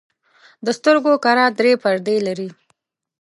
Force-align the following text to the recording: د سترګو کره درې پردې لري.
د 0.65 0.67
سترګو 0.77 1.13
کره 1.25 1.45
درې 1.59 1.71
پردې 1.83 2.17
لري. 2.27 2.49